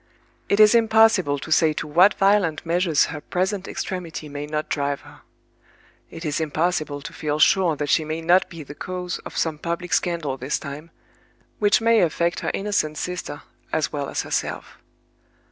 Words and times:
It 0.49 0.59
is 0.59 0.73
impossible 0.73 1.37
to 1.37 1.51
say 1.51 1.73
to 1.73 1.85
what 1.85 2.15
violent 2.15 2.65
measures 2.65 3.05
her 3.13 3.21
present 3.21 3.67
extremity 3.67 4.27
may 4.29 4.47
not 4.47 4.67
drive 4.67 5.01
her. 5.01 5.21
It 6.09 6.25
is 6.25 6.41
impossible 6.41 7.03
to 7.03 7.13
feel 7.13 7.37
sure 7.37 7.75
that 7.75 7.87
she 7.89 8.03
may 8.03 8.19
not 8.21 8.49
be 8.49 8.63
the 8.63 8.73
cause 8.73 9.19
of 9.19 9.37
some 9.37 9.59
public 9.59 9.93
scandal 9.93 10.37
this 10.37 10.57
time, 10.57 10.89
which 11.59 11.81
may 11.81 12.01
affect 12.01 12.39
her 12.39 12.49
innocent 12.51 12.97
sister 12.97 13.43
as 13.71 13.93
well 13.93 14.09
as 14.09 14.23
herself. 14.23 14.79